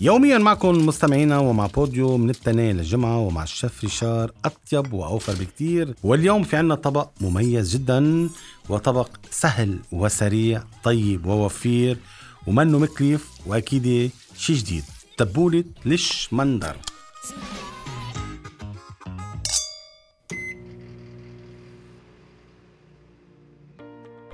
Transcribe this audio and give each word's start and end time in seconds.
يوميا 0.00 0.38
معكم 0.38 0.86
مستمعينا 0.86 1.38
ومع 1.38 1.66
بوديو 1.66 2.16
من 2.16 2.30
التنين 2.30 2.76
للجمعة 2.76 3.18
ومع 3.18 3.42
الشيف 3.42 3.84
ريشار 3.84 4.32
أطيب 4.44 4.92
وأوفر 4.92 5.32
بكتير. 5.34 5.94
واليوم 6.02 6.42
في 6.42 6.56
عنا 6.56 6.74
طبق 6.74 7.08
مميز 7.20 7.72
جدا 7.76 8.28
وطبق 8.68 9.08
سهل 9.30 9.78
وسريع 9.92 10.62
طيب 10.84 11.26
ووفير 11.26 11.98
ومنه 12.46 12.78
مكلف 12.78 13.26
وأكيد 13.46 14.10
شي 14.38 14.54
جديد 14.54 14.84
تبولة 15.16 15.64
الشمندر 15.86 16.76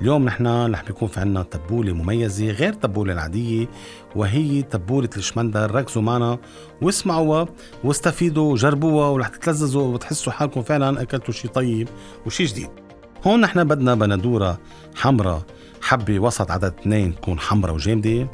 اليوم 0.01 0.25
نحن 0.25 0.47
رح 0.47 0.83
بيكون 0.83 1.09
في 1.09 1.21
عنا 1.21 1.43
تبولة 1.43 1.93
مميزة 1.93 2.51
غير 2.51 2.73
التبولة 2.73 3.13
العادية 3.13 3.69
وهي 4.17 4.63
تبولة 4.63 5.09
الشمندر. 5.17 5.75
ركزوا 5.75 6.03
معنا 6.03 6.39
واسمعوها 6.83 7.47
واستفيدوا 7.85 8.53
وجربوها 8.53 9.09
ورح 9.09 9.29
تتلذذوا 9.29 9.95
وتحسوا 9.95 10.33
حالكم 10.33 10.63
فعلا 10.63 11.03
أكلتوا 11.03 11.35
شيء 11.35 11.51
طيب 11.51 11.89
وشيء 12.27 12.47
جديد. 12.47 12.71
هون 13.27 13.41
نحن 13.41 13.65
بدنا 13.65 13.95
بندورة 13.95 14.59
حمراء. 14.97 15.43
حبة 15.83 16.19
وسط 16.19 16.51
عدد 16.51 16.75
اثنين 16.81 17.15
تكون 17.15 17.39
حمراء 17.39 17.75
وجامدة. 17.75 18.29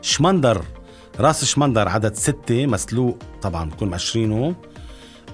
شمندر 0.00 0.62
راس 1.20 1.44
شمندر 1.44 1.88
عدد 1.88 2.14
ستة 2.14 2.66
مسلوق 2.66 3.18
طبعا 3.42 3.70
بكون 3.70 3.90
مقشرينه 3.90 4.54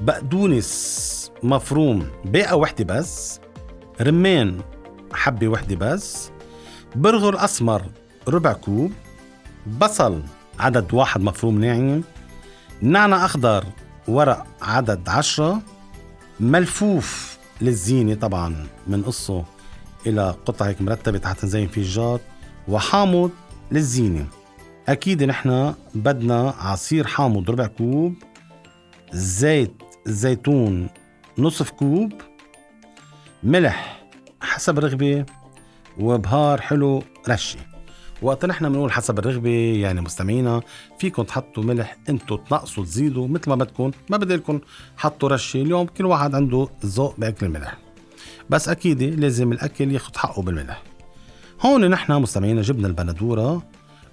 بقدونس 0.01 1.31
مفروم 1.43 2.07
بيقة 2.25 2.57
وحدة 2.57 2.85
بس. 2.85 3.41
رمان 4.01 4.61
حبة 5.15 5.49
وحدة 5.49 5.77
بس. 5.77 6.31
برغل 6.97 7.37
أسمر 7.37 7.83
ربع 8.29 8.53
كوب. 8.53 8.93
بصل 9.81 10.23
عدد 10.59 10.95
واحد 10.95 11.21
مفروم 11.21 11.61
ناعم. 11.61 12.03
نعنع 12.83 13.25
أخضر 13.25 13.65
ورق 14.09 14.47
عدد 14.63 15.09
عشرة. 15.09 15.63
ملفوف 16.41 17.39
للزينة 17.61 18.15
طبعا 18.15 18.67
قصه 19.07 19.45
إلى 20.07 20.35
قطع 20.47 20.67
هيك 20.67 20.83
مرتبة 20.83 21.29
حتى 21.29 21.47
نزين 21.47 21.69
فيه 21.69 21.83
الجار 21.83 22.21
وحامض 22.69 23.31
للزينة. 23.73 24.27
أكيد 24.89 25.23
نحن 25.23 25.75
بدنا 25.95 26.55
عصير 26.61 27.07
حامض 27.07 27.51
ربع 27.51 27.67
كوب. 27.67 28.15
زيت 29.13 29.83
زيتون 30.07 30.89
نصف 31.39 31.71
كوب. 31.71 32.13
ملح 33.43 33.94
حسب 34.45 34.79
رغبة 34.79 35.27
وبهار 35.99 36.61
حلو 36.61 37.03
رشة 37.29 37.59
وقت 38.23 38.45
نحن 38.45 38.69
بنقول 38.69 38.93
حسب 38.93 39.19
الرغبة 39.19 39.51
يعني 39.81 40.01
مستمعينا 40.01 40.63
فيكم 40.99 41.23
تحطوا 41.23 41.63
ملح 41.63 41.97
انتو 42.09 42.37
تنقصوا 42.37 42.85
تزيدوا 42.85 43.29
مثل 43.29 43.49
ما 43.49 43.55
بدكم. 43.55 43.91
ما 44.11 44.17
بدي 44.17 44.37
لكم 44.37 44.61
حطوا 44.97 45.29
رشة 45.29 45.63
اليوم 45.63 45.87
كل 45.87 46.07
واحد 46.07 46.35
عنده 46.35 46.69
ذوق 46.87 47.15
بأكل 47.19 47.47
الملح 47.47 47.79
بس 48.51 48.69
أكيد 48.69 49.03
لازم 49.03 49.53
الأكل 49.53 49.93
ياخد 49.93 50.17
حقه 50.17 50.43
بالملح. 50.43 50.83
هون 51.61 51.91
نحن 51.91 52.13
مستمعينا 52.13 52.63
جبنا 52.63 52.89
البندورة 52.89 53.63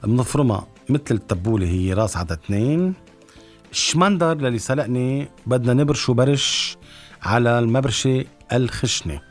بنفرمها 0.03 0.67
مثل 0.89 1.03
التبولة 1.11 1.67
هي 1.67 1.93
راس 1.93 2.17
عدد 2.17 2.31
اثنين. 2.31 2.93
الشمندر 3.71 4.33
اللي 4.33 4.59
سلقناه 4.59 5.27
بدنا 5.45 5.73
نبرشه 5.73 6.13
برش 6.13 6.77
على 7.23 7.59
المبرشة 7.59 8.25
الخشنة. 8.53 9.30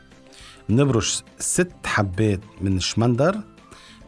بنبرش 0.71 1.23
ست 1.39 1.71
حبات 1.85 2.39
من 2.61 2.77
الشمندر 2.77 3.35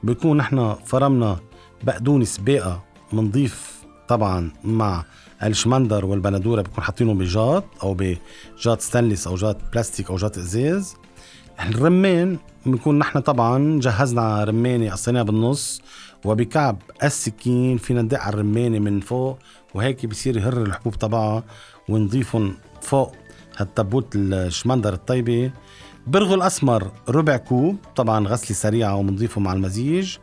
بيكون 0.03 0.37
نحن 0.37 0.75
فرمنا 0.85 1.39
بقدونس 1.83 2.37
باقة 2.37 2.83
بنضيف 3.13 3.83
طبعا 4.07 4.51
مع 4.63 5.05
الشمندر 5.43 6.05
والبندورة 6.05 6.61
بكون 6.61 6.83
حاطينهم 6.83 7.17
بجاط 7.17 7.63
أو 7.83 7.97
بجاط 7.99 8.81
ستانلس 8.81 9.27
أو 9.27 9.35
جاط 9.35 9.57
بلاستيك 9.73 10.09
أو 10.09 10.15
جاط 10.15 10.37
إزاز. 10.37 10.95
الرمان 11.59 12.37
بنكون 12.65 12.99
نحن 12.99 13.19
طبعا 13.19 13.79
جهزنا 13.79 14.43
رمانة 14.43 14.91
قصيناها 14.91 15.23
بالنص 15.23 15.81
وبكعب 16.25 16.81
السكين 17.03 17.77
فينا 17.77 18.01
ندق 18.01 18.19
على 18.19 18.33
الرمانة 18.33 18.79
من 18.79 18.99
فوق 18.99 19.39
وهيك 19.73 20.05
بصير 20.05 20.37
يهر 20.37 20.61
الحبوب 20.61 20.95
تبعها 20.95 21.43
ونضيفهم 21.89 22.55
فوق 22.81 23.15
هالتبوت 23.57 24.15
الشمندر 24.15 24.93
الطيبة. 24.93 25.51
برغل 26.07 26.41
أسمر 26.41 26.91
ربع 27.09 27.37
كوب 27.37 27.77
طبعا 27.95 28.27
غسلة 28.27 28.55
سريعة 28.57 28.95
وبنضيفه 28.95 29.41
مع 29.41 29.53
المزيج. 29.53 30.17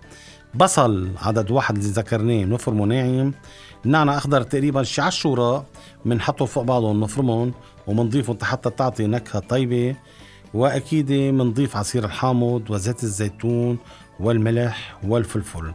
بصل 0.54 1.08
عدد 1.22 1.50
واحد 1.50 1.76
اللي 1.76 1.88
ذكرناه 1.88 2.44
بنفرمه 2.44 2.84
ناعم 2.84 3.34
نعنع 3.84 4.16
أخضر 4.16 4.42
تقريبا 4.42 4.82
شي 4.82 5.00
10 5.02 5.30
وراء 5.30 5.64
بنحطهم 6.04 6.46
فوق 6.46 6.62
بعضهم 6.64 7.00
بنفرمهم 7.00 7.52
وبنضيفهم 7.86 8.38
حتى 8.42 8.70
تعطي 8.70 9.06
نكهة 9.06 9.40
طيبة. 9.40 9.96
وأكيد 10.54 11.06
بنضيف 11.12 11.76
عصير 11.76 12.04
الحامض 12.04 12.70
وزيت 12.70 13.02
الزيتون 13.04 13.78
والملح 14.20 14.98
والفلفل. 15.04 15.72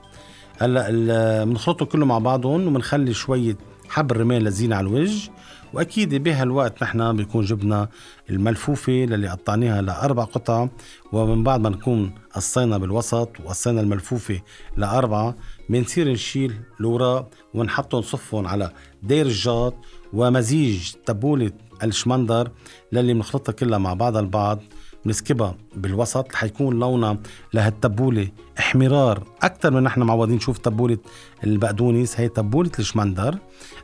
هلأ 0.59 1.43
بنخلطه 1.43 1.85
كله 1.85 2.05
مع 2.05 2.17
بعضهم 2.17 2.67
وبنخلي 2.67 3.13
شوية 3.13 3.57
حب 3.89 4.11
الرمان 4.11 4.41
لزينة 4.41 4.75
على 4.75 4.87
الوجه. 4.87 5.31
وأكيد 5.75 6.15
بهالوقت 6.15 6.83
نحن 6.83 7.15
بيكون 7.15 7.45
جبنا 7.45 7.89
الملفوفة 8.29 9.03
اللي 9.03 9.27
قطعناها 9.27 9.81
لأربع 9.81 10.23
قطع 10.23 10.67
ومن 11.11 11.43
بعد 11.43 11.59
ما 11.59 11.69
نكون 11.69 12.11
قصينا 12.33 12.77
بالوسط 12.77 13.29
وقصينا 13.45 13.81
الملفوفة 13.81 14.41
لأربعة 14.77 15.35
بنصير 15.69 16.11
نشيل 16.11 16.53
الوراق 16.79 17.29
ونحطهم 17.53 17.99
نصفهم 17.99 18.47
على 18.47 18.71
دير 19.03 19.25
الجاط 19.25 19.75
ومزيج 20.13 20.91
تبولة 21.05 21.51
الشمندر 21.83 22.51
للي 22.91 23.13
بنخلطها 23.13 23.53
كلها 23.53 23.77
مع 23.77 23.93
بعضها 23.93 24.21
البعض. 24.21 24.59
بنسكبها 25.05 25.55
بالوسط 25.75 26.35
حيكون 26.35 26.79
لونها 26.79 27.17
لهالتبوله 27.53 28.27
احمرار. 28.59 29.23
أكثر 29.41 29.71
من 29.71 29.83
نحن 29.83 30.01
معودين 30.01 30.35
نشوف 30.35 30.57
تبولة 30.57 30.97
البقدونس 31.43 32.19
هي 32.19 32.29
تبولة 32.29 32.71
الشمندر. 32.79 33.37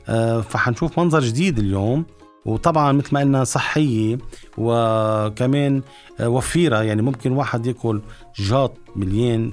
آه 0.09 0.41
فحنشوف 0.41 0.99
منظر 0.99 1.19
جديد 1.19 1.59
اليوم. 1.59 2.05
وطبعا 2.45 2.91
مثل 2.91 3.13
ما 3.13 3.19
قلنا 3.19 3.43
صحية 3.43 4.17
وكمان 4.57 5.81
آه، 6.19 6.29
وفيرة 6.29 6.83
يعني 6.83 7.01
ممكن 7.01 7.31
واحد 7.31 7.65
يأكل 7.65 8.01
جاط 8.39 8.77
مليان 8.95 9.51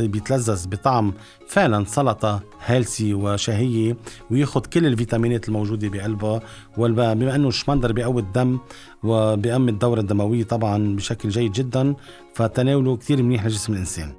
بيتلذذ 0.00 0.68
بطعم 0.68 1.12
فعلا 1.48 1.84
سلطة 1.84 2.40
هيلسي 2.64 3.14
وشهية 3.14 3.96
وياخد 4.30 4.66
كل 4.66 4.86
الفيتامينات 4.86 5.48
الموجودة 5.48 5.88
بقلبها 5.88 6.40
بما 7.14 7.34
إنه 7.34 7.48
الشمندر 7.48 7.92
بيقوي 7.92 8.22
الدم 8.22 8.58
وبيأمن 9.02 9.68
الدورة 9.68 10.00
الدموية 10.00 10.44
طبعا 10.44 10.96
بشكل 10.96 11.28
جيد 11.28 11.52
جدا 11.52 11.94
فتناوله 12.34 12.96
كتير 12.96 13.22
منيح 13.22 13.46
لجسم 13.46 13.72
الإنسان. 13.72 14.12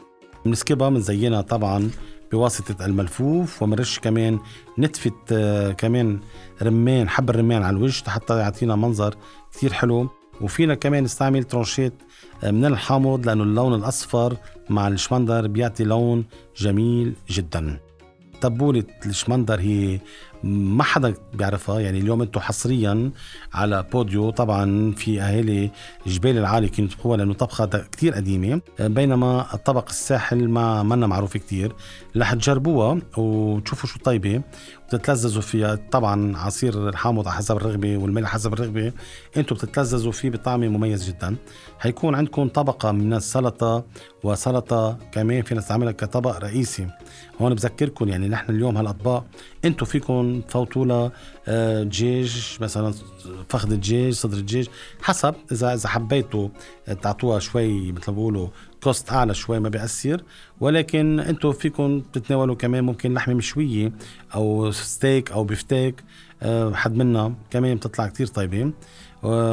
بنسكبها 0.46 0.90
بنزينها 0.90 1.42
طبعا 1.42 1.90
بواسطة 2.32 2.86
الملفوف 2.86 3.64
ومنرش 3.64 4.00
كمان 4.00 4.40
نتفة 4.80 5.12
آه، 5.32 5.72
كمان 5.72 6.20
رمان 6.62 7.10
حب 7.10 7.30
الرمان 7.30 7.64
على 7.64 7.78
الوجه 7.78 8.10
حتى 8.10 8.38
يعطينا 8.40 8.76
منظر 8.76 9.16
كتير 9.52 9.74
حلو. 9.74 10.10
وفينا 10.42 10.76
كمان 10.76 11.04
نستعمل 11.04 11.44
ترونشات 11.44 11.94
آه، 12.44 12.52
من 12.52 12.66
الحامض 12.66 13.26
لأنه 13.26 13.44
اللون 13.44 13.74
الأصفر 13.74 14.38
مع 14.70 14.88
الشمندر 14.88 15.48
بيعطي 15.48 15.84
لون 15.84 16.26
جميل 16.58 17.14
جدا. 17.30 17.80
تبولة 18.42 18.84
الشمندر 19.06 19.60
هي 19.60 20.00
ما 20.44 20.84
حدا 20.84 21.14
بيعرفها. 21.34 21.80
يعني 21.80 22.00
اليوم 22.00 22.22
أنتم 22.22 22.40
حصريا 22.40 23.12
على 23.54 23.86
بوديو 23.92 24.30
طبعا 24.30 24.92
في 24.92 25.22
أهالي 25.22 25.72
جبال 26.08 26.38
العالي 26.38 26.70
كانوا 26.70 26.90
يطبخوها 26.92 27.18
لأنه 27.18 27.34
طبخة 27.34 27.66
كتير 27.66 28.14
قديمة. 28.14 28.62
بينما 28.80 29.54
الطبق 29.54 29.90
الساحل 29.90 30.48
ما 30.48 30.84
منا 30.84 31.08
معروف 31.08 31.38
كتير. 31.38 31.76
رح 32.18 32.34
تجربوها 32.34 33.00
وتشوفوا 33.18 33.90
شو 33.90 34.00
طيبة 34.00 34.42
بتتلذذوا 34.88 35.42
فيها. 35.42 35.76
طبعا 35.92 36.38
عصير 36.38 36.90
الحامض 36.90 37.28
حسب 37.28 37.58
الرغبة 37.58 37.98
والملح 37.98 38.30
حسب 38.30 38.54
الرغبة. 38.54 38.94
أنتم 39.38 39.56
بتتلذذوا 39.56 40.12
فيه 40.12 40.30
بطعم 40.30 40.60
مميز 40.60 41.08
جدا. 41.10 41.36
حيكون 41.80 42.16
عندكم 42.16 42.48
طبقة 42.48 42.92
من 42.92 43.14
السلطة 43.14 43.84
وسلطة 44.24 44.98
كمان 45.12 45.42
فينا 45.42 45.60
نستعملها 45.60 45.92
كطبق 45.92 46.38
رئيسي. 46.38 46.88
هون 47.42 47.54
بذكركم 47.54 48.10
يعني 48.10 48.28
نحن 48.28 48.52
اليوم 48.52 48.78
هالأطباق. 48.78 49.26
أنتم 49.66 49.86
فيكم 49.86 50.31
تفوتوا 50.40 50.86
لها 50.86 51.12
آه، 51.48 51.84
دجاج 51.84 52.58
مثلا 52.62 52.94
فخذ 53.50 53.72
الدجاج 53.72 54.14
صدر 54.14 54.38
الدجاج 54.38 54.68
حسب 55.02 55.36
إذا 55.52 55.74
إذا 55.74 55.90
حبيتوا 55.90 56.50
تعطوها 57.02 57.40
شوي 57.40 57.92
مثل 57.92 58.12
ما 58.12 58.16
بيقولوا 58.16 58.48
cost 58.84 59.12
أعلى 59.12 59.34
شوي 59.34 59.60
ما 59.60 59.70
بيأثر. 59.70 60.24
ولكن 60.60 61.20
أنتم 61.20 61.52
فيكم 61.52 62.00
تتناولوا 62.14 62.56
كمان 62.56 62.84
ممكن 62.84 63.14
لحمة 63.14 63.34
مشوية 63.34 63.92
أو 64.36 64.72
ستيك 64.72 65.32
أو 65.32 65.44
بفتيك 65.44 66.04
آه، 66.42 66.74
حد 66.74 66.96
منا 66.96 67.34
كمان 67.50 67.76
بتطلع 67.76 68.08
كتير 68.08 68.28
طيبة. 68.28 68.72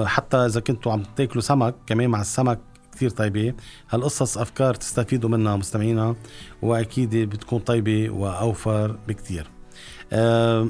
حتى 0.04 0.36
إذا 0.36 0.60
كنتوا 0.60 0.92
عم 0.92 1.02
تاكلوا 1.16 1.42
سمك 1.42 1.74
كمان 1.86 2.10
مع 2.10 2.20
السمك 2.20 2.60
كتير 2.92 3.10
طيبة. 3.10 3.54
هالقصص 3.90 4.38
أفكار 4.38 4.74
تستفيدوا 4.74 5.30
منها 5.30 5.56
مستمعينا 5.56 6.16
وأكيد 6.62 7.16
بتكون 7.16 7.58
طيبة 7.58 8.10
وأوفر 8.10 8.98
بكتير. 9.08 9.57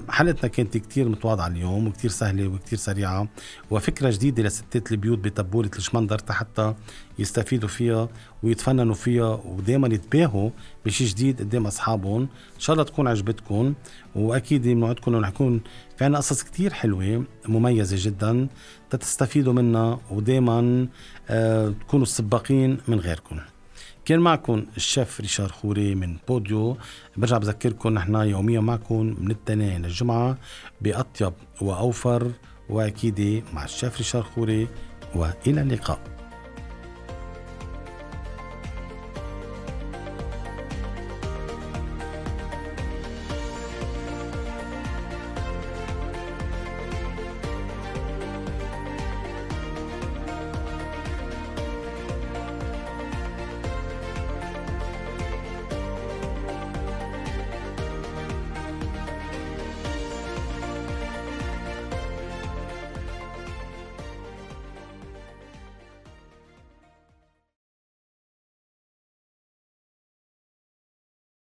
حلقتنا 0.09 0.49
كانت 0.49 0.77
كتير 0.77 1.09
متواضعة 1.09 1.47
اليوم 1.47 1.87
وكتير 1.87 2.11
سهلة 2.11 2.49
وكتير 2.49 2.79
سريعة 2.79 3.29
وفكرة 3.71 4.11
جديدة 4.11 4.43
لستات 4.43 4.93
البيوت 4.93 5.19
بتبولة 5.19 5.71
الشمندر 5.77 6.19
حتى 6.31 6.75
يستفيدوا 7.19 7.69
فيها 7.69 8.09
ويتفننوا 8.43 8.95
فيها 8.95 9.41
ودائما 9.45 9.89
يتباهوا 9.95 10.51
بشي 10.87 11.05
جديد 11.05 11.41
قدام 11.41 11.67
أصحابهم. 11.67 12.21
إن 12.55 12.61
شاء 12.61 12.75
الله 12.75 12.85
تكون 12.85 13.09
عجبتكم 13.09 13.75
وأكيد 14.17 14.63
بنوعدكم 14.63 15.15
إنه 15.15 15.27
حيكون 15.27 15.61
في 15.97 16.05
عنا 16.05 16.19
قصص 16.19 16.43
كتير 16.43 16.73
حلوة 16.73 17.25
مميزة 17.49 17.97
جدا 18.01 18.49
تستفيدوا 18.91 19.53
منها 19.53 20.01
ودائما 20.11 20.87
أه 21.31 21.69
تكونوا 21.69 22.03
السباقين 22.03 22.79
من 22.89 23.01
غيركم. 23.01 23.39
كان 24.09 24.21
معكم 24.21 24.67
الشيف 24.77 25.21
ريشار 25.21 25.49
خوري 25.49 25.95
من 25.95 26.17
بوديو. 26.29 26.77
برجع 27.17 27.39
بذكركم 27.39 27.89
نحن 27.89 28.15
يوميا 28.15 28.61
معكم 28.61 29.17
من 29.21 29.27
الاثنين 29.27 29.83
للجمعة 29.83 30.39
بأطيب 30.81 31.33
وأوفر 31.61 32.31
وأكيد 32.69 33.45
مع 33.55 33.65
الشيف 33.65 33.97
ريشار 33.99 34.23
خوري 34.23 34.69
وإلى 35.15 35.61
اللقاء. 35.61 36.18